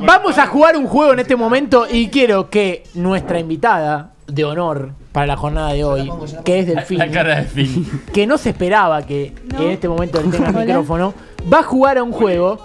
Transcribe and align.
Vamos 0.00 0.38
a 0.38 0.46
jugar 0.46 0.76
un 0.76 0.86
juego 0.86 1.12
en 1.12 1.18
este 1.20 1.36
momento 1.36 1.86
y 1.90 2.08
quiero 2.08 2.50
que 2.50 2.84
nuestra 2.94 3.38
invitada 3.38 4.10
de 4.26 4.44
honor 4.44 4.90
para 5.12 5.26
la 5.26 5.36
jornada 5.36 5.72
de 5.72 5.84
hoy, 5.84 6.10
que 6.44 6.60
es 6.60 6.66
Delfín, 6.66 6.98
La 6.98 7.10
cara 7.10 7.30
de 7.36 7.42
Delfín. 7.42 8.02
que 8.14 8.26
no 8.26 8.38
se 8.38 8.50
esperaba 8.50 9.02
que 9.04 9.34
en 9.58 9.70
este 9.70 9.88
momento 9.88 10.20
él 10.20 10.30
tenga 10.30 10.48
el 10.60 10.66
micrófono, 10.66 11.12
va 11.52 11.58
a 11.58 11.62
jugar 11.62 11.98
a 11.98 12.02
un 12.02 12.12
juego 12.12 12.58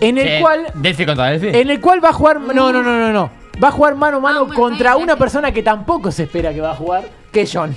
en 0.00 0.18
el 0.18 0.28
Eh, 0.28 0.38
cual 0.40 0.66
Delphi 0.74 1.06
contra 1.06 1.26
Delphi. 1.30 1.58
en 1.58 1.70
el 1.70 1.80
cual 1.80 2.04
va 2.04 2.10
a 2.10 2.12
jugar 2.12 2.40
no 2.40 2.72
no 2.72 2.82
no 2.82 2.98
no 2.98 3.12
no. 3.12 3.30
Va 3.62 3.68
a 3.68 3.70
jugar 3.70 3.94
mano 3.94 4.18
a 4.18 4.20
mano 4.20 4.46
Ah, 4.50 4.54
contra 4.54 4.96
una 4.96 5.16
persona 5.16 5.50
que 5.50 5.62
tampoco 5.62 6.10
se 6.12 6.24
espera 6.24 6.52
que 6.52 6.60
va 6.60 6.72
a 6.72 6.76
jugar, 6.76 7.04
que 7.36 7.46
John. 7.52 7.76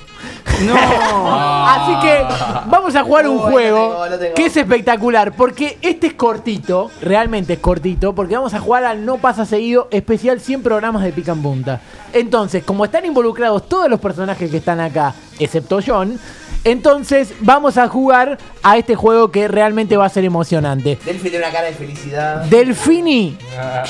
No. 0.66 0.73
Así 1.68 2.07
que 2.07 2.23
vamos 2.70 2.96
a 2.96 3.04
jugar 3.04 3.28
un 3.28 3.36
Uy, 3.36 3.42
lo 3.44 3.50
juego 3.50 3.89
tengo, 3.89 4.07
lo 4.07 4.20
tengo. 4.20 4.34
que 4.36 4.46
es 4.46 4.55
espectacular. 4.57 5.34
Porque 5.34 5.78
este 5.82 6.07
es 6.07 6.14
cortito, 6.14 6.89
realmente 7.02 7.54
es 7.54 7.60
cortito. 7.60 8.16
Porque 8.16 8.36
vamos 8.36 8.54
a 8.54 8.60
jugar 8.60 8.86
al 8.86 9.06
No 9.06 9.18
Pasa 9.18 9.46
Seguido 9.46 9.89
especial 9.92 10.39
100 10.39 10.64
programas 10.64 11.04
de 11.04 11.11
Pica 11.11 11.34
en 11.34 11.42
Punta. 11.42 11.82
Entonces, 12.14 12.64
como 12.64 12.86
están 12.86 13.06
involucrados 13.06 13.68
todos 13.68 13.89
los 13.89 14.00
personajes 14.00 14.50
que 14.50 14.57
están 14.57 14.79
acá, 14.79 15.14
excepto 15.39 15.79
John. 15.86 16.20
Entonces 16.66 17.34
vamos 17.39 17.78
a 17.78 17.88
jugar 17.88 18.38
a 18.64 18.78
este 18.78 18.93
juego 18.93 19.32
que 19.32 19.48
realmente 19.48 19.96
va 19.96 20.06
a 20.06 20.10
ser 20.10 20.25
emocionante. 20.25 20.98
Delphi 21.06 21.29
tiene 21.29 21.46
una 21.46 21.54
cara 21.54 21.68
de 21.68 21.74
felicidad. 21.74 22.43
Delfini, 22.43 23.38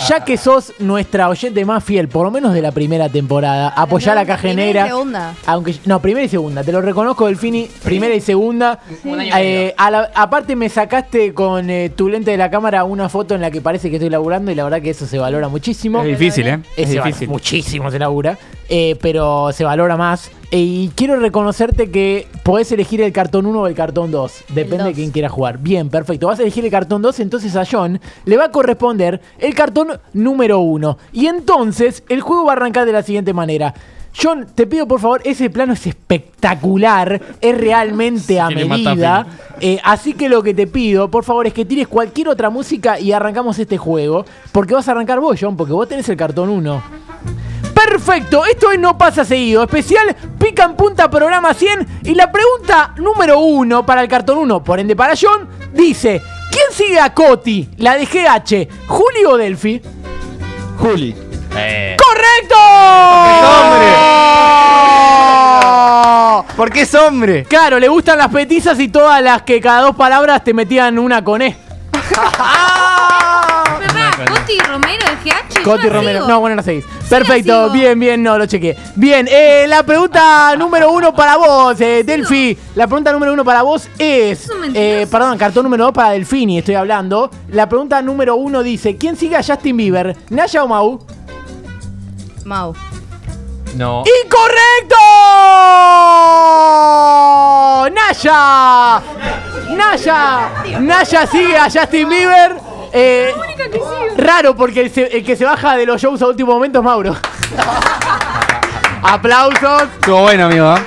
ya 0.07 0.23
que 0.23 0.37
sos 0.37 0.73
nuestra 0.77 1.29
oyente 1.29 1.65
más 1.65 1.83
fiel, 1.83 2.07
por 2.09 2.25
lo 2.25 2.31
menos 2.31 2.53
de 2.53 2.61
la 2.61 2.71
primera 2.71 3.09
temporada, 3.09 3.69
apoyá 3.69 4.13
la 4.13 4.23
caja 4.23 4.43
Primera 4.43 4.85
y 4.85 4.89
segunda. 4.89 5.33
Aunque 5.47 5.75
no, 5.85 5.99
primera 5.99 6.25
y 6.27 6.29
segunda, 6.29 6.63
te 6.63 6.71
lo 6.71 6.79
reconozco, 6.81 7.25
Delfini, 7.25 7.67
primera 7.83 8.13
y 8.13 8.21
segunda. 8.21 8.79
Un 9.03 9.19
año 9.19 9.29
y 9.35 9.41
Eh, 9.41 9.73
a 9.75 9.89
la- 9.89 10.11
aparte 10.13 10.55
me 10.55 10.69
sacaste 10.69 11.33
con 11.33 11.71
eh, 11.71 11.89
tu 11.89 12.07
lente 12.07 12.29
de 12.29 12.37
la 12.37 12.51
cámara 12.51 12.83
una 12.83 13.09
foto 13.09 13.33
en 13.33 13.41
la 13.41 13.49
que 13.49 13.61
parece 13.61 13.89
que 13.89 13.95
estoy 13.95 14.11
laburando 14.11 14.51
y 14.51 14.55
la 14.55 14.63
verdad 14.63 14.79
que 14.81 14.91
eso 14.91 15.07
se 15.07 15.17
valora 15.17 15.47
muchísimo. 15.47 16.03
Es 16.03 16.19
difícil, 16.19 16.47
¿eh? 16.47 16.59
Es 16.77 16.95
va- 16.95 17.03
difícil. 17.03 17.29
muchísimo 17.29 17.89
se 17.89 17.97
labura, 17.97 18.37
eh, 18.69 18.97
pero 19.01 19.51
se 19.51 19.63
valora 19.63 19.97
más. 19.97 20.31
Eh, 20.51 20.59
y 20.59 20.91
quiero 20.95 21.17
reconocerte 21.17 21.91
que 21.91 22.27
podés 22.43 22.71
elegir 22.71 23.01
el 23.01 23.11
cartón 23.11 23.45
1 23.45 23.61
o 23.61 23.67
el 23.67 23.75
cartón 23.75 24.11
2. 24.11 24.45
Depende 24.49 24.85
de 24.85 24.93
quién 24.93 25.11
quiera 25.11 25.29
jugar. 25.29 25.59
Bien, 25.59 25.89
perfecto. 25.89 26.27
Vas 26.27 26.39
a 26.39 26.43
elegir 26.43 26.65
el 26.65 26.71
cartón 26.71 27.01
2, 27.01 27.19
entonces 27.19 27.55
a 27.55 27.65
John 27.69 27.99
le 28.25 28.37
va 28.37 28.45
a 28.45 28.51
corresponder 28.51 29.21
el 29.37 29.53
cartón 29.53 29.99
número 30.13 30.59
1. 30.59 30.97
Y 31.13 31.27
entonces 31.27 32.03
el 32.09 32.21
juego 32.21 32.45
va 32.45 32.53
a 32.53 32.55
arrancar 32.55 32.85
de 32.85 32.93
la 32.93 33.03
siguiente 33.03 33.33
manera. 33.33 33.73
John, 34.21 34.47
te 34.53 34.65
pido 34.65 34.87
por 34.87 34.99
favor, 34.99 35.21
ese 35.23 35.49
plano 35.49 35.73
es 35.73 35.85
espectacular, 35.85 37.21
es 37.39 37.57
realmente 37.57 38.39
a 38.39 38.49
medida. 38.49 39.27
Eh, 39.61 39.79
así 39.83 40.13
que 40.13 40.29
lo 40.29 40.41
que 40.41 40.53
te 40.53 40.67
pido, 40.67 41.11
por 41.11 41.23
favor, 41.23 41.47
es 41.47 41.53
que 41.53 41.65
tires 41.65 41.87
cualquier 41.87 42.29
otra 42.29 42.49
música 42.49 42.99
y 42.99 43.11
arrancamos 43.11 43.59
este 43.59 43.77
juego. 43.77 44.25
Porque 44.51 44.73
vas 44.73 44.87
a 44.87 44.91
arrancar 44.91 45.19
vos, 45.19 45.37
John, 45.39 45.55
porque 45.55 45.73
vos 45.73 45.87
tenés 45.87 46.09
el 46.09 46.17
cartón 46.17 46.49
1. 46.49 46.98
Perfecto, 47.99 48.45
esto 48.45 48.71
es 48.71 48.79
No 48.79 48.97
Pasa 48.97 49.25
Seguido, 49.25 49.61
especial 49.61 50.15
Pica 50.39 50.63
en 50.63 50.77
Punta 50.77 51.09
Programa 51.09 51.53
100 51.53 51.99
y 52.05 52.15
la 52.15 52.31
pregunta 52.31 52.93
número 52.95 53.39
uno 53.39 53.85
para 53.85 54.01
el 54.01 54.07
cartón 54.07 54.37
1, 54.37 54.63
por 54.63 54.79
ende 54.79 54.95
para 54.95 55.15
John, 55.19 55.49
dice, 55.73 56.21
¿quién 56.49 56.63
sigue 56.71 56.97
a 56.97 57.13
Coti, 57.13 57.67
la 57.75 57.97
de 57.97 58.05
GH, 58.05 58.87
Juli 58.87 59.25
o 59.27 59.35
Delphi? 59.35 59.81
Juli. 60.77 61.13
Eh, 61.57 61.97
¡Correcto! 62.01 62.55
Porque 66.55 66.83
es 66.83 66.95
hombre. 66.95 67.43
Claro, 67.43 67.79
le 67.79 67.89
gustan 67.89 68.17
las 68.17 68.29
petizas 68.29 68.79
y 68.79 68.87
todas 68.87 69.21
las 69.21 69.41
que 69.41 69.59
cada 69.59 69.81
dos 69.81 69.97
palabras 69.97 70.41
te 70.45 70.53
metían 70.53 70.97
una 70.97 71.21
con 71.21 71.41
E. 71.41 71.57
Romero 74.69 75.03
de 75.05 75.29
GH. 75.29 75.63
Coti 75.63 75.89
Romero. 75.89 76.19
sigo. 76.19 76.27
No, 76.27 76.39
bueno, 76.39 76.55
no 76.55 76.63
seguís. 76.63 76.85
Perfecto, 77.09 77.71
bien, 77.71 77.99
bien, 77.99 78.21
no, 78.21 78.37
lo 78.37 78.45
chequé. 78.45 78.77
Bien, 78.95 79.27
eh, 79.29 79.65
la 79.67 79.81
pregunta 79.83 80.55
número 80.55 80.91
uno 80.91 81.13
para 81.13 81.37
vos, 81.37 81.79
eh, 81.81 82.03
Delphi. 82.03 82.55
La 82.75 82.85
pregunta 82.85 83.11
número 83.11 83.33
uno 83.33 83.43
para 83.43 83.63
vos 83.63 83.89
es. 83.97 84.49
Eh, 84.73 85.07
perdón, 85.09 85.37
cartón 85.39 85.63
número 85.63 85.85
dos 85.85 85.93
para 85.93 86.11
Delfini, 86.11 86.59
estoy 86.59 86.75
hablando. 86.75 87.31
La 87.49 87.67
pregunta 87.67 87.99
número 88.03 88.35
uno 88.35 88.61
dice: 88.61 88.95
¿Quién 88.97 89.15
sigue 89.15 89.35
a 89.35 89.43
Justin 89.43 89.75
Bieber? 89.75 90.15
¿Naya 90.29 90.63
o 90.63 90.67
Mau? 90.67 90.99
Mau. 92.45 92.75
no. 93.75 94.03
¡Incorrecto! 94.23 94.95
¡Naya! 97.91 99.01
¡Naya! 99.75 100.79
¡Naya 100.79 101.27
sigue 101.27 101.57
a 101.57 101.63
Justin 101.65 102.09
Bieber! 102.09 102.68
Eh, 102.93 103.33
raro 104.17 104.55
porque 104.55 104.81
el, 104.81 104.89
se- 104.91 105.17
el 105.17 105.23
que 105.23 105.35
se 105.35 105.45
baja 105.45 105.75
de 105.75 105.85
los 105.85 106.01
shows 106.01 106.21
a 106.21 106.27
último 106.27 106.53
momento 106.53 106.79
es 106.79 106.85
Mauro. 106.85 107.15
Aplausos. 109.03 109.83
Estuvo 109.99 110.21
bueno, 110.21 110.45
amigo. 110.45 110.75
¿eh? 110.75 110.81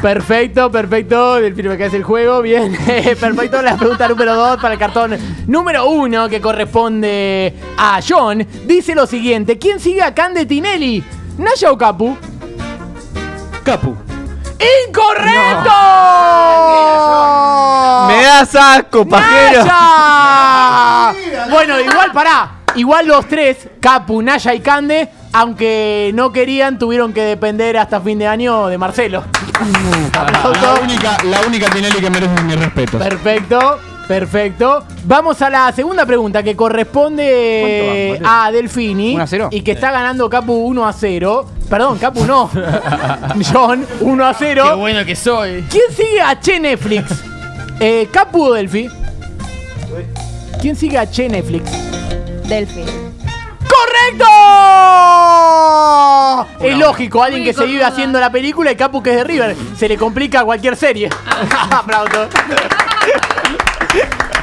Perfecto, 0.00 0.70
perfecto. 0.70 1.36
Delfino 1.36 1.70
me 1.70 1.78
caes 1.78 1.94
el 1.94 2.02
juego. 2.02 2.42
Bien. 2.42 2.76
perfecto. 3.20 3.62
La 3.62 3.76
pregunta 3.76 4.08
número 4.08 4.34
2 4.34 4.60
para 4.60 4.74
el 4.74 4.80
cartón 4.80 5.16
número 5.46 5.86
1 5.86 6.28
que 6.28 6.40
corresponde 6.40 7.54
a 7.78 8.00
John. 8.06 8.44
Dice 8.66 8.94
lo 8.94 9.06
siguiente: 9.06 9.58
¿Quién 9.58 9.78
sigue 9.78 10.02
a 10.02 10.12
Cande 10.14 10.44
Tinelli? 10.46 11.04
¿Naya 11.38 11.70
o 11.70 11.78
Capu? 11.78 12.16
Capu. 13.64 13.96
¡Incorrecto! 14.88 15.70
Me 18.22 18.28
das 18.28 18.54
asco, 18.54 19.04
pajero. 19.04 19.64
¡Naya! 19.64 21.12
Bueno, 21.50 21.80
igual, 21.80 22.12
pará. 22.12 22.52
Igual 22.76 23.08
los 23.08 23.26
tres, 23.26 23.68
Capu, 23.80 24.22
Naya 24.22 24.54
y 24.54 24.60
Cande, 24.60 25.08
aunque 25.32 26.12
no 26.14 26.30
querían, 26.30 26.78
tuvieron 26.78 27.12
que 27.12 27.22
depender 27.22 27.76
hasta 27.76 28.00
fin 28.00 28.20
de 28.20 28.28
año 28.28 28.68
de 28.68 28.78
Marcelo. 28.78 29.24
La 30.62 30.74
única, 30.80 31.16
la 31.24 31.40
única 31.48 31.68
Tinelli 31.68 31.98
que 31.98 32.10
merece 32.10 32.42
mi 32.44 32.54
respeto. 32.54 32.96
Perfecto, 32.96 33.80
perfecto. 34.06 34.84
Vamos 35.02 35.42
a 35.42 35.50
la 35.50 35.72
segunda 35.72 36.06
pregunta 36.06 36.44
que 36.44 36.54
corresponde 36.54 38.14
¿Cuánto 38.20 38.24
va? 38.24 38.44
a 38.46 38.52
Delfini. 38.52 39.16
1 39.16 39.24
a 39.24 39.26
0. 39.26 39.48
Y 39.50 39.62
que 39.62 39.72
está 39.72 39.90
ganando 39.90 40.30
Capu 40.30 40.52
1 40.54 40.86
a 40.86 40.92
0. 40.92 41.46
Perdón, 41.68 41.98
Capu 41.98 42.24
no. 42.24 42.48
John, 43.52 43.84
1 44.00 44.24
a 44.24 44.32
0. 44.32 44.64
Qué 44.64 44.74
bueno 44.76 45.04
que 45.04 45.16
soy. 45.16 45.64
¿Quién 45.68 45.90
sigue 45.90 46.20
a 46.20 46.38
Che 46.38 46.60
Netflix? 46.60 47.31
Eh, 47.84 48.08
¿Capu 48.12 48.44
o 48.44 48.52
Delphi? 48.52 48.88
¿Quién 50.60 50.76
sigue 50.76 50.96
a 50.98 51.10
Che 51.10 51.28
Netflix? 51.28 51.68
Delphi. 52.48 52.84
¡Correcto! 53.68 54.24
Es 56.60 56.78
lógico, 56.78 57.24
alguien 57.24 57.42
que 57.42 57.52
se 57.52 57.66
vive 57.66 57.82
haciendo 57.82 58.20
la 58.20 58.30
película 58.30 58.70
y 58.70 58.76
Capu 58.76 59.02
que 59.02 59.10
es 59.10 59.16
de 59.16 59.24
River. 59.24 59.56
Se 59.76 59.88
le 59.88 59.98
complica 59.98 60.44
cualquier 60.44 60.76
serie. 60.76 61.10
Aplauso. 61.72 62.28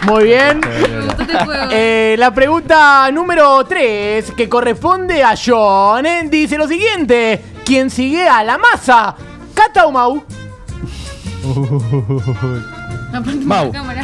Muy 0.02 0.26
bien. 0.26 0.60
Eh, 1.72 2.18
la 2.20 2.34
pregunta 2.34 3.10
número 3.10 3.64
3, 3.64 4.34
que 4.36 4.50
corresponde 4.50 5.24
a 5.24 5.36
John, 5.42 6.06
eh, 6.06 6.24
dice 6.30 6.58
lo 6.58 6.68
siguiente: 6.68 7.42
¿Quién 7.64 7.90
sigue 7.90 8.28
a 8.28 8.44
la 8.44 8.58
masa? 8.58 9.16
¿Cata 9.54 9.86
o 9.86 9.92
Mau? 9.94 10.26
Aparte, 13.14 13.40
Mau. 13.46 13.66
la 13.68 13.72
cámara. 13.72 14.04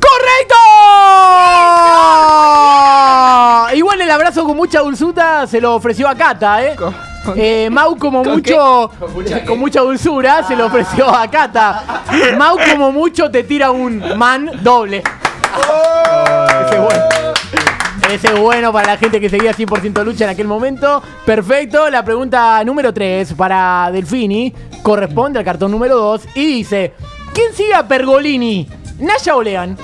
¡Correcto! 0.00 0.54
Igual 3.76 4.00
el 4.00 4.10
abrazo 4.10 4.44
con 4.44 4.56
mucha 4.56 4.80
dulzuta 4.80 5.46
se 5.46 5.60
lo 5.60 5.74
ofreció 5.74 6.08
a 6.08 6.14
Cata, 6.14 6.62
¿eh? 6.64 6.76
Eh, 7.36 7.68
Mau 7.70 7.96
como 7.96 8.24
mucho 8.24 8.90
con 9.46 9.58
mucha, 9.58 9.80
dulzura 9.80 10.42
se 10.42 10.56
lo 10.56 10.66
ofreció 10.66 11.08
a 11.08 11.28
Cata. 11.28 12.02
Mau 12.36 12.56
como 12.70 12.90
mucho 12.92 13.30
te 13.30 13.44
tira 13.44 13.70
un 13.70 14.02
man 14.18 14.50
doble. 14.62 15.02
Ese 16.66 16.74
es 16.74 16.80
bueno. 16.80 17.02
Ese 18.10 18.26
es 18.26 18.38
bueno 18.38 18.72
para 18.72 18.88
la 18.88 18.96
gente 18.98 19.20
que 19.20 19.30
seguía 19.30 19.52
100% 19.54 20.04
lucha 20.04 20.24
en 20.24 20.30
aquel 20.30 20.46
momento. 20.48 21.02
Perfecto. 21.24 21.88
La 21.88 22.04
pregunta 22.04 22.62
número 22.64 22.92
3 22.92 23.32
para 23.34 23.90
Delfini 23.92 24.52
corresponde 24.82 25.38
al 25.38 25.44
cartón 25.44 25.70
número 25.70 25.96
2 25.96 26.22
y 26.34 26.46
dice: 26.46 26.92
¿Quién 27.34 27.52
sigue 27.54 27.74
a 27.74 27.86
Pergolini? 27.86 28.68
¿Naya 28.98 29.36
o 29.36 29.42
Lean? 29.42 29.76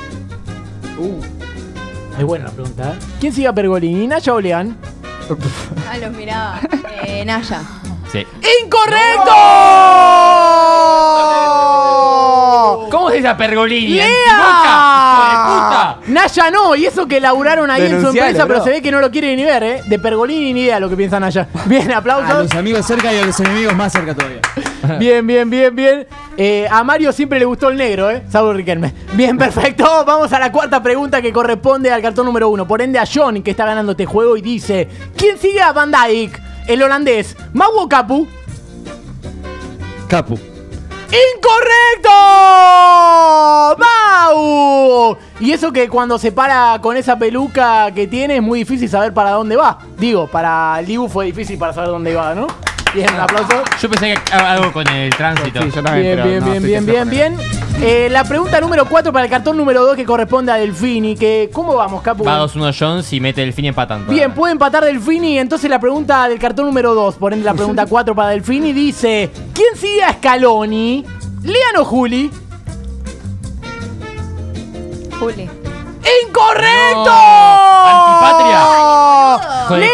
Es 2.18 2.24
buena 2.24 2.46
la 2.46 2.50
pregunta, 2.50 2.92
¿eh? 2.92 2.98
¿Quién 3.20 3.32
sigue 3.32 3.46
a 3.48 3.52
Pergolini? 3.52 4.06
¿Naya 4.06 4.34
o 4.34 4.40
Lean? 4.40 4.76
Ah, 5.90 5.98
los 5.98 6.10
miraba. 6.12 6.60
Eh, 7.04 7.24
Naya. 7.24 7.60
Sí. 8.10 8.26
¡Incorrecto! 8.64 9.30
¿Cómo 12.90 13.10
se 13.10 13.16
dice 13.16 13.28
a 13.28 13.36
Pergolini? 13.36 13.94
¡Lea! 13.96 15.98
Naya 16.06 16.50
no, 16.50 16.74
y 16.74 16.86
eso 16.86 17.06
que 17.06 17.20
laburaron 17.20 17.70
ahí 17.70 17.82
en 17.86 18.00
su 18.00 18.08
empresa, 18.08 18.46
pero 18.46 18.64
se 18.64 18.70
ve 18.70 18.82
que 18.82 18.90
no 18.90 19.00
lo 19.00 19.10
quiere 19.10 19.36
ni 19.36 19.44
ver, 19.44 19.62
¿eh? 19.62 19.82
De 19.86 19.98
Pergolini 19.98 20.52
ni 20.54 20.62
idea 20.62 20.80
lo 20.80 20.88
que 20.88 20.96
piensa 20.96 21.20
Naya. 21.20 21.46
Bien, 21.66 21.92
A 21.92 21.98
aplausos. 21.98 22.44
los 22.44 22.54
amigos 22.54 22.86
cerca 22.86 23.12
y 23.12 23.18
a 23.18 23.26
los 23.26 23.38
enemigos 23.40 23.74
más 23.74 23.92
cerca 23.92 24.14
todavía. 24.14 24.40
Bien, 24.98 25.26
bien, 25.26 25.50
bien, 25.50 25.74
bien. 25.74 26.06
Eh, 26.36 26.66
a 26.70 26.84
Mario 26.84 27.12
siempre 27.12 27.38
le 27.38 27.44
gustó 27.44 27.68
el 27.68 27.76
negro, 27.76 28.10
¿eh? 28.10 28.22
Saúl 28.30 28.56
Riquelme. 28.56 28.92
Bien, 29.14 29.36
perfecto. 29.38 30.04
Vamos 30.06 30.32
a 30.32 30.38
la 30.38 30.52
cuarta 30.52 30.82
pregunta 30.82 31.20
que 31.20 31.32
corresponde 31.32 31.90
al 31.90 32.00
cartón 32.00 32.26
número 32.26 32.48
uno. 32.48 32.66
Por 32.66 32.80
ende, 32.80 32.98
a 32.98 33.04
John, 33.12 33.42
que 33.42 33.50
está 33.50 33.64
ganando 33.64 33.92
este 33.92 34.06
juego, 34.06 34.36
y 34.36 34.42
dice: 34.42 34.88
¿Quién 35.16 35.38
sigue 35.38 35.60
a 35.60 35.72
Van 35.72 35.90
Dijk? 35.90 36.40
El 36.68 36.82
holandés. 36.82 37.36
¿Mau 37.52 37.70
o 37.76 37.88
Capu? 37.88 38.28
Capu. 40.08 40.38
¡Incorrecto! 41.08 42.10
¡Mau! 43.78 45.16
Y 45.40 45.52
eso 45.52 45.72
que 45.72 45.88
cuando 45.88 46.18
se 46.18 46.32
para 46.32 46.78
con 46.82 46.98
esa 46.98 47.18
peluca 47.18 47.90
que 47.94 48.06
tiene 48.06 48.36
es 48.36 48.42
muy 48.42 48.58
difícil 48.58 48.90
saber 48.90 49.14
para 49.14 49.30
dónde 49.30 49.56
va. 49.56 49.78
Digo, 49.96 50.26
para 50.26 50.82
Liu 50.82 51.08
fue 51.08 51.24
difícil 51.26 51.58
para 51.58 51.72
saber 51.72 51.88
dónde 51.88 52.12
iba, 52.12 52.34
¿no? 52.34 52.46
Bien, 52.94 53.08
un 53.14 53.20
aplauso. 53.20 53.62
Yo 53.80 53.90
pensé 53.90 54.14
que 54.14 54.34
algo 54.34 54.72
con 54.72 54.88
el 54.88 55.10
tránsito. 55.14 55.62
Sí, 55.62 55.70
yo 55.74 55.82
también. 55.82 56.02
Bien, 56.02 56.16
pero 56.16 56.28
bien, 56.28 56.40
no, 56.40 56.46
bien, 56.50 56.62
bien, 56.62 56.86
bien, 56.86 57.10
bien. 57.10 57.36
Eh, 57.80 58.08
la 58.10 58.24
pregunta 58.24 58.60
número 58.60 58.86
4 58.86 59.12
para 59.12 59.24
el 59.26 59.30
cartón 59.30 59.56
número 59.56 59.84
2 59.84 59.94
que 59.96 60.04
corresponde 60.04 60.50
a 60.50 60.56
Delfini. 60.56 61.14
Que, 61.14 61.48
¿Cómo 61.52 61.74
vamos, 61.76 62.02
Capu? 62.02 62.24
Va 62.24 62.40
2-1 62.40 62.74
Jones 62.76 63.12
y 63.12 63.20
mete 63.20 63.42
el 63.42 63.52
fin 63.52 63.66
empatando. 63.66 64.10
Bien, 64.10 64.32
puede 64.34 64.52
empatar 64.52 64.84
Delfini. 64.84 65.38
Entonces 65.38 65.70
la 65.70 65.78
pregunta 65.78 66.28
del 66.28 66.38
cartón 66.38 66.66
número 66.66 66.94
2, 66.94 67.16
por 67.16 67.32
ende 67.32 67.44
la 67.44 67.54
pregunta 67.54 67.86
4 67.88 68.14
para 68.14 68.30
Delfini, 68.30 68.72
dice: 68.72 69.30
¿Quién 69.54 69.76
sigue 69.76 70.02
a 70.02 70.14
Scaloni? 70.14 71.04
¿Lean 71.42 71.76
o 71.78 71.84
Juli? 71.84 72.30
Juli. 75.20 75.48
¡Incorrecto! 76.26 77.10
¡Antipatria! 77.84 78.60
Hijo 79.64 79.74
de 79.74 79.80
¡Lean! 79.80 79.92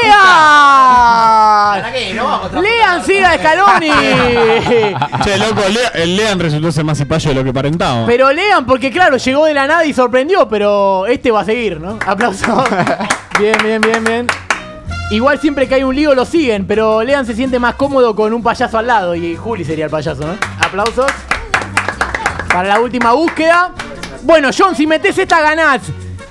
¡Lean 2.53 3.05
siga 3.05 3.31
a 3.33 3.39
Scaloni! 3.39 3.91
Che, 5.25 5.39
loco, 5.39 5.63
Lea- 5.69 5.91
el 5.95 6.17
Lean 6.17 6.39
resultó 6.39 6.71
ser 6.73 6.85
más 6.85 6.99
cipayo 6.99 7.31
de 7.31 7.35
lo 7.37 7.45
que 7.45 7.53
parentaba. 7.53 8.07
Pero 8.07 8.33
lean, 8.33 8.67
porque 8.67 8.91
claro, 8.91 9.17
llegó 9.17 9.45
de 9.47 9.55
la 9.55 9.67
nada 9.67 9.85
y 9.85 9.93
sorprendió, 9.93 10.49
pero 10.49 11.07
este 11.07 11.31
va 11.31 11.41
a 11.41 11.45
seguir, 11.45 11.81
¿no? 11.81 11.99
Aplausos. 12.07 12.65
Bien, 13.39 13.57
bien, 13.65 13.81
bien, 13.81 14.05
bien. 14.05 14.27
Igual 15.11 15.41
siempre 15.41 15.67
que 15.69 15.75
hay 15.75 15.83
un 15.83 15.95
lío 15.95 16.15
lo 16.15 16.25
siguen, 16.25 16.67
pero 16.67 17.03
Lean 17.03 17.27
se 17.27 17.35
siente 17.35 17.59
más 17.59 17.75
cómodo 17.75 18.15
con 18.15 18.33
un 18.33 18.43
payaso 18.43 18.79
al 18.79 18.87
lado 18.87 19.15
y 19.15 19.35
Juli 19.37 19.65
sería 19.65 19.87
el 19.87 19.91
payaso, 19.91 20.25
¿no? 20.27 20.37
Aplausos. 20.65 21.11
Para 22.53 22.69
la 22.69 22.81
última 22.81 23.13
búsqueda. 23.13 23.73
Bueno, 24.23 24.51
John, 24.57 24.75
si 24.77 24.87
metes 24.87 25.19
esta 25.19 25.41
ganás. 25.41 25.81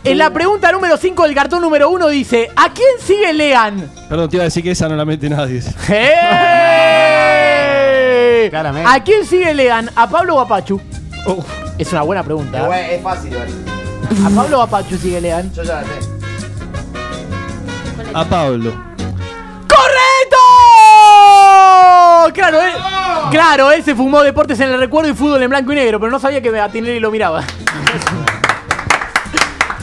En 0.05 0.17
la 0.17 0.31
pregunta 0.31 0.69
número 0.71 0.97
5 0.97 1.23
del 1.23 1.33
cartón 1.33 1.61
número 1.61 1.89
1 1.89 2.09
dice, 2.09 2.51
¿a 2.57 2.73
quién 2.73 2.89
sigue 2.99 3.31
Lean? 3.31 3.89
Perdón, 4.09 4.29
te 4.29 4.35
iba 4.35 4.43
a 4.43 4.45
decir 4.45 4.61
que 4.61 4.71
esa 4.71 4.89
no 4.89 4.97
la 4.97 5.05
mete 5.05 5.29
nadie. 5.29 5.63
¡Eh! 5.87 7.29
Claramente. 8.49 8.89
¿A 8.91 9.01
quién 9.01 9.25
sigue 9.25 9.53
Lean? 9.53 9.89
¿A 9.95 10.09
Pablo 10.09 10.35
o 10.35 10.41
a 10.41 10.47
Pachu? 10.47 10.81
Es 11.77 11.89
una 11.93 12.01
buena 12.01 12.21
pregunta. 12.21 12.67
¿eh? 12.77 12.95
Es 12.95 13.01
fácil, 13.01 13.31
igual. 13.31 13.47
¿A 14.25 14.29
Pablo 14.29 14.59
o 14.59 14.61
a 14.61 14.67
Pachu 14.67 14.97
sigue 14.97 15.21
Lean? 15.21 15.49
Yo 15.53 15.63
ya 15.63 15.75
la 15.75 15.83
sé. 15.83 15.89
A 18.13 18.25
Pablo. 18.25 18.73
¡Correcto! 19.69 20.37
Claro, 22.33 22.61
él, 22.61 22.73
claro, 23.31 23.71
él 23.71 23.81
se 23.85 23.95
fumó 23.95 24.21
deportes 24.21 24.59
en 24.59 24.69
el 24.69 24.79
recuerdo 24.79 25.09
y 25.09 25.13
fútbol 25.13 25.41
en 25.41 25.49
blanco 25.49 25.71
y 25.71 25.75
negro, 25.75 25.97
pero 26.01 26.11
no 26.11 26.19
sabía 26.19 26.41
que 26.41 26.59
a 26.59 26.67
Tinelli 26.67 26.99
lo 26.99 27.09
miraba. 27.09 27.45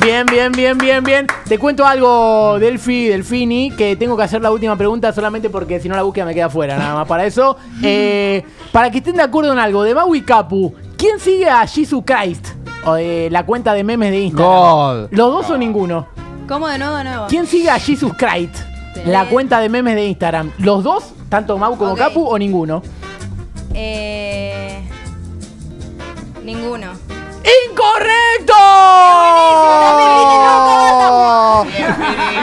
Bien, 0.03 0.25
bien, 0.25 0.51
bien, 0.53 0.79
bien, 0.79 1.05
bien. 1.05 1.27
Te 1.47 1.59
cuento 1.59 1.85
algo, 1.85 2.59
Delphi, 2.59 3.09
Delfini, 3.09 3.71
que 3.73 3.97
tengo 3.97 4.17
que 4.17 4.23
hacer 4.23 4.41
la 4.41 4.51
última 4.51 4.77
pregunta 4.77 5.13
solamente 5.13 5.51
porque 5.51 5.79
si 5.79 5.89
no 5.91 5.97
la 5.97 6.03
búsqueda 6.03 6.25
me 6.25 6.35
queda 6.35 6.49
fuera, 6.49 6.79
nada 6.79 6.95
más 6.95 7.07
para 7.07 7.27
eso. 7.27 7.57
Eh, 7.83 8.45
para 8.73 8.91
que 8.91 8.99
estén 8.99 9.17
de 9.17 9.23
acuerdo 9.23 9.53
en 9.53 9.59
algo, 9.59 9.83
de 9.83 9.95
Mau 9.95 10.15
y 10.15 10.21
Capu, 10.21 10.75
¿quién 10.97 11.19
sigue 11.19 11.49
a 11.49 11.67
Jesus 11.67 12.05
Christ? 12.05 12.49
O 12.85 12.95
de 12.95 13.29
la 13.31 13.45
cuenta 13.45 13.73
de 13.73 13.83
memes 13.83 14.11
de 14.11 14.21
Instagram. 14.21 14.51
God. 14.51 15.09
¿Los 15.11 15.33
dos 15.33 15.51
o 15.51 15.59
ninguno? 15.59 16.07
¿Cómo 16.47 16.69
de 16.69 16.79
nuevo, 16.79 16.97
de 16.97 17.05
nuevo? 17.05 17.27
¿Quién 17.29 17.47
sigue 17.47 17.71
a 17.71 17.79
Jesus 17.79 18.13
Christ? 18.17 18.57
La 19.07 19.29
cuenta 19.29 19.61
de 19.61 19.69
memes 19.69 19.95
de 19.95 20.07
Instagram. 20.07 20.53
¿Los 20.59 20.85
dos? 20.85 21.13
¿Tanto 21.29 21.57
Mau 21.57 21.77
como. 21.77 21.97
Capu 21.97 22.25
o 22.25 22.39
ninguno? 22.39 22.83
Eh. 23.73 24.83
Ninguno. 26.45 26.93
¡Incorrecto! 27.43 28.55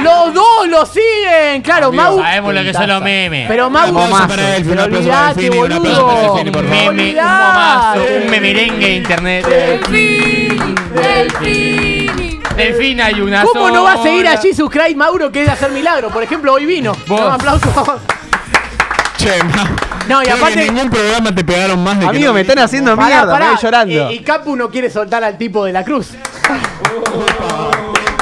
Los 0.02 0.34
dos 0.34 0.67
lo 0.80 0.86
siguen. 0.86 1.62
Claro, 1.62 1.92
Mau. 1.92 2.20
Sabemos 2.20 2.54
lo 2.54 2.64
que 2.64 2.74
son 2.74 2.88
los 2.88 3.02
memes. 3.02 3.48
Pero 3.48 3.70
Mau. 3.70 3.90
Un 3.90 3.98
aplauso 3.98 4.28
para 4.28 4.44
Delphi, 4.44 4.70
un 4.70 4.76
Pero 4.76 4.84
aplauso 4.84 5.08
para 5.10 5.20
olvidate, 5.30 5.42
Delfini, 5.42 5.64
un 5.64 5.72
aplauso 5.74 6.08
para 6.08 6.20
boludo. 6.20 6.34
Delfini, 6.34 6.52
por 6.52 6.64
Un 6.66 6.70
favor. 6.72 6.94
meme, 6.94 7.10
un 7.10 7.16
momazo, 7.16 8.00
Olvidate. 8.00 8.18
un 8.26 8.32
memerengue 8.32 8.86
de 8.88 8.94
internet. 8.96 9.46
Delfín. 9.48 10.76
Delfín 12.56 13.02
hay 13.02 13.22
una 13.22 13.44
¿Cómo 13.44 13.70
no 13.70 13.84
va 13.84 13.94
a 13.94 14.04
seguir 14.04 14.28
a 14.28 14.32
sola. 14.38 14.42
Jesus 14.42 14.70
Christ, 14.70 14.96
Mauro, 14.96 15.32
que 15.32 15.42
es 15.42 15.46
de 15.48 15.52
hacer 15.54 15.72
milagro? 15.72 16.10
Por 16.10 16.24
ejemplo, 16.24 16.54
hoy 16.54 16.66
vino. 16.66 16.94
Vos. 17.08 17.22
Un 17.22 17.32
aplauso. 17.32 18.00
Che, 19.18 19.44
ma. 19.44 19.70
No, 20.08 20.22
y 20.22 20.26
Creo 20.26 20.38
que 20.38 20.42
aparte- 20.42 20.66
en 20.68 20.74
ningún 20.74 20.90
programa 20.90 21.36
te 21.36 21.44
pegaron 21.44 21.84
más 21.84 21.96
de 22.00 22.06
que 22.06 22.10
Amigo, 22.10 22.28
no 22.28 22.34
me 22.34 22.42
están 22.42 22.60
haciendo 22.60 22.96
Pará, 22.96 23.08
mierda, 23.08 23.32
pará. 23.34 23.46
me 23.48 23.52
voy 23.52 23.62
llorando. 23.62 24.10
Eh, 24.10 24.14
y 24.14 24.20
Capu 24.22 24.56
no 24.56 24.70
quiere 24.70 24.90
soltar 24.90 25.24
al 25.24 25.38
tipo 25.38 25.66
de 25.66 25.74
la 25.74 25.84
cruz. 25.84 26.12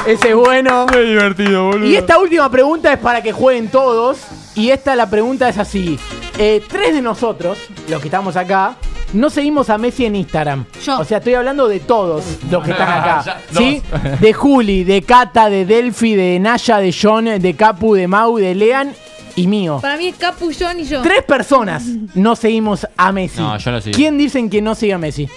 Ese 0.06 0.30
es 0.30 0.36
bueno. 0.36 0.86
Qué 0.86 1.00
divertido, 1.00 1.66
boludo. 1.66 1.86
Y 1.86 1.96
esta 1.96 2.18
última 2.18 2.48
pregunta 2.50 2.92
es 2.92 2.98
para 2.98 3.22
que 3.22 3.32
jueguen 3.32 3.68
todos. 3.68 4.18
Y 4.54 4.70
esta 4.70 4.94
la 4.94 5.10
pregunta 5.10 5.48
es 5.48 5.58
así. 5.58 5.98
Eh, 6.38 6.62
tres 6.68 6.94
de 6.94 7.02
nosotros, 7.02 7.58
los 7.88 8.00
que 8.00 8.08
estamos 8.08 8.36
acá, 8.36 8.76
no 9.12 9.30
seguimos 9.30 9.68
a 9.68 9.78
Messi 9.78 10.04
en 10.04 10.16
Instagram. 10.16 10.64
Yo. 10.82 11.00
O 11.00 11.04
sea, 11.04 11.18
estoy 11.18 11.34
hablando 11.34 11.68
de 11.68 11.80
todos 11.80 12.24
los 12.50 12.64
que 12.64 12.70
están 12.70 12.88
acá. 12.88 13.22
Ya, 13.24 13.40
¿Sí? 13.58 13.82
De 14.20 14.32
Juli, 14.32 14.84
de 14.84 15.02
Cata, 15.02 15.50
de 15.50 15.66
Delphi, 15.66 16.14
de 16.14 16.38
Naya, 16.38 16.78
de 16.78 16.94
John, 16.98 17.24
de 17.24 17.54
Capu, 17.54 17.94
de 17.94 18.06
Mau, 18.06 18.36
de 18.36 18.54
Lean 18.54 18.94
y 19.34 19.46
mío. 19.46 19.78
Para 19.82 19.96
mí 19.96 20.08
es 20.08 20.16
Capu, 20.16 20.50
John 20.58 20.78
y 20.78 20.84
yo. 20.84 21.02
Tres 21.02 21.22
personas 21.24 21.84
no 22.14 22.36
seguimos 22.36 22.86
a 22.96 23.12
Messi. 23.12 23.40
No, 23.40 23.58
yo 23.58 23.70
lo 23.72 23.80
sigo. 23.80 23.96
¿Quién 23.96 24.16
dicen 24.18 24.48
que 24.48 24.62
no 24.62 24.74
sigue 24.74 24.94
a 24.94 24.98
Messi? 24.98 25.28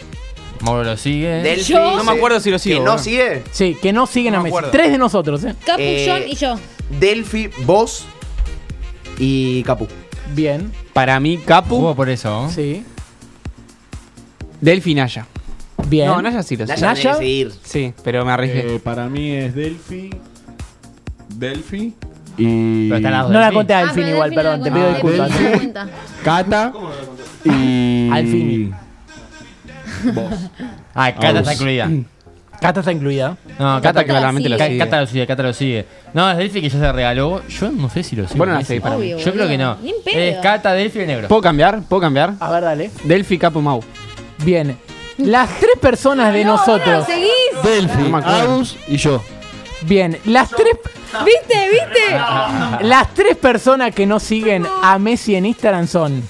Mauro 0.62 0.84
lo 0.84 0.98
sigue. 0.98 1.28
Delphi. 1.42 1.74
Yo- 1.74 1.96
No 1.98 2.04
me 2.04 2.12
acuerdo 2.12 2.40
si 2.40 2.52
lo 2.52 2.60
sigo, 2.60 2.76
¿Que 2.80 2.80
no 2.86 2.92
boludo. 2.92 3.04
sigue? 3.04 3.44
Sí, 3.52 3.78
que 3.82 3.94
no 3.94 4.06
siguen 4.08 4.34
No 4.34 4.40
a 4.40 4.44
me 4.44 4.50
Messi. 4.50 4.58
acuerdo. 4.58 4.72
Tres 4.72 4.92
de 4.92 4.98
nosotros, 4.98 5.44
¿eh? 5.46 5.56
Capu, 5.66 5.80
Eh, 5.82 6.06
John 6.10 6.22
y 6.30 6.36
yo. 6.36 6.56
Delphi, 7.00 7.50
vos 7.66 8.06
y 9.18 9.64
Capu. 9.64 9.88
Bien, 10.36 10.72
Para 10.94 11.20
mí, 11.20 11.38
Capu, 11.38 11.76
Jugó 11.78 11.96
por 11.96 12.10
eso. 12.10 12.50
sí. 12.54 12.84
Delphi 14.62 14.94
Naya. 14.96 15.26
Bien. 15.88 16.08
No, 16.08 16.22
Naya 16.22 16.44
sí 16.44 16.58
lo. 16.58 16.66
Naya 16.66 16.88
Naya. 16.88 17.02
tiene 17.02 17.14
que 17.14 17.20
seguir. 17.20 17.54
Sí, 17.64 17.94
pero 18.04 18.26
me 18.26 18.32
arriesgué. 18.34 18.76
Eh, 18.76 18.80
para 18.80 19.08
mí 19.08 19.32
es 19.32 19.56
Delphi. 19.56 20.10
Delphi. 21.30 21.94
Y. 22.38 22.90
Pero 22.90 23.08
al 23.08 23.14
No 23.14 23.30
la 23.34 23.40
Delfín. 23.46 23.54
conté 23.56 23.74
a 23.74 23.80
Ah, 23.88 23.92
pero 23.96 24.08
igual, 24.10 24.34
perdón, 24.34 24.64
te 24.64 24.70
la 24.70 24.76
pido 24.76 24.88
conté. 25.02 25.12
disculpas. 25.12 25.58
Cuenta. 25.58 25.90
Cata. 26.24 26.74
Y. 27.46 28.10
Alfini. 28.12 28.72
Vos. 30.14 30.34
Ah, 30.96 31.12
Cata 31.14 31.40
está 31.40 31.54
incluida. 31.54 31.90
Cata 32.62 32.80
está 32.82 32.92
incluida. 32.92 33.38
No, 33.58 33.76
Cata 33.82 33.82
Cata, 33.82 34.04
claramente 34.06 34.50
lo 34.50 34.56
sigue. 34.58 34.66
Ca- 34.66 34.68
sigue. 34.70 34.80
Cata 34.80 35.00
lo 35.02 35.08
sigue, 35.08 35.28
Cata 35.28 35.44
lo 35.44 35.54
sigue. 35.54 35.86
No, 36.14 36.30
es 36.30 36.38
Delphi 36.38 36.62
que 36.62 36.70
ya 36.70 36.80
se 36.80 36.92
regaló. 36.92 37.42
Yo 37.48 37.72
no 37.72 37.90
sé 37.90 38.04
si 38.04 38.16
lo 38.18 38.28
sigue. 38.28 38.38
Bueno, 38.38 38.54
Messi. 38.56 38.66
seguís 38.68 38.82
para 38.84 38.98
mí. 38.98 39.14
Obvio, 39.14 39.26
Yo 39.26 39.32
creo 39.34 39.48
que 39.48 39.58
no. 39.58 39.76
boludo. 39.76 39.84
Ni 39.84 39.90
en 39.92 40.04
pedo. 40.04 40.18
Es 40.20 40.38
Cata, 40.40 40.74
Delphi 40.74 41.00
y 41.00 41.02
el 41.04 41.08
negro. 41.08 41.28
¿Puedo 41.30 41.42
cambiar? 41.42 41.82
¿Puedo 41.84 42.02
cambiar? 42.02 42.34
A 42.40 42.52
ver, 42.52 42.64
dale. 42.64 42.92
Delphi, 43.06 43.38
Capu, 43.38 43.62
Mau. 43.62 43.82
Bien. 44.44 44.78
Las 45.20 45.50
tres 45.60 45.78
personas 45.82 46.34
de 46.34 46.44
No, 46.44 46.58
¿dónde 46.58 46.72
nosotros. 46.74 47.06
seguís? 47.06 47.64
Delphi, 47.64 48.10
No. 48.10 48.18
Agus 48.18 48.78
y 48.88 48.98
yo. 48.98 49.24
Bien. 49.84 50.18
Las 50.26 50.50
tres. 50.50 50.76
¿Viste? 51.26 51.70
¿Viste? 51.72 52.86
Las 52.86 53.14
tres 53.14 53.38
personas 53.38 53.96
que 53.96 54.06
no 54.06 54.20
siguen 54.20 54.66
a 54.84 55.00
Messi 55.00 55.36
en 55.36 55.46
Instagram 55.46 55.88
son 55.88 56.22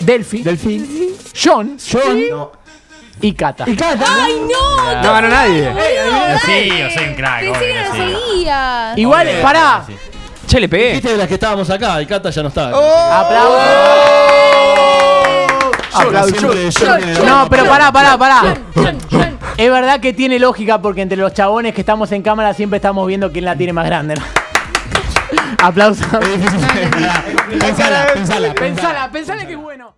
Delphi, 0.00 0.42
Delphi. 0.42 1.14
John 1.42 1.76
No. 2.30 2.52
Y 3.22 3.32
Cata. 3.32 3.64
¡Ay, 3.66 4.40
no! 4.50 5.02
No 5.02 5.12
ganó 5.12 5.28
nadie. 5.28 5.68
boludo, 5.68 6.38
Sí, 6.46 6.68
yo 6.78 6.90
soy 6.90 7.08
un 7.08 7.14
crack, 7.14 7.40
Pensé 7.42 7.60
que 7.66 7.74
no 7.82 7.94
sí. 7.94 7.98
seguías. 8.30 8.98
Igual, 8.98 9.26
Obvio, 9.28 9.42
pará. 9.42 9.82
sí. 9.86 9.96
Che, 10.46 10.60
le 10.60 10.68
pegué. 10.68 10.92
Viste 10.94 11.10
de 11.12 11.16
las 11.16 11.28
que 11.28 11.34
estábamos 11.34 11.68
acá 11.70 12.00
y 12.02 12.06
Cata 12.06 12.30
ya 12.30 12.42
no 12.42 12.48
está. 12.48 12.68
Aplausos. 15.92 16.40
Siempre 16.74 17.02
en 17.02 17.08
el- 17.16 17.26
No, 17.26 17.48
pero 17.48 17.66
pará, 17.66 17.92
pará, 17.92 18.16
pará. 18.18 18.54
Es 19.56 19.70
verdad 19.70 20.00
que 20.00 20.12
tiene 20.12 20.38
lógica 20.38 20.80
porque 20.80 21.02
entre 21.02 21.18
los 21.18 21.34
chabones 21.34 21.74
que 21.74 21.80
estamos 21.82 22.10
en 22.12 22.22
cámara 22.22 22.54
siempre 22.54 22.76
estamos 22.78 23.06
viendo 23.06 23.30
quién 23.30 23.44
la 23.44 23.54
tiene 23.56 23.72
más 23.72 23.84
grande. 23.86 24.14
¿no? 24.14 24.22
Aplausos. 25.62 26.06
Es 26.22 26.40
difícil. 26.40 27.58
Pensala, 27.58 28.06
pensala. 28.14 28.54
Pensala, 28.54 29.10
pensala 29.12 29.46
que 29.46 29.52
es 29.52 29.58
bueno. 29.58 29.92